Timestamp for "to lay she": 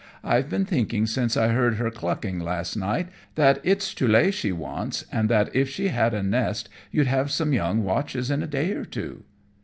3.93-4.51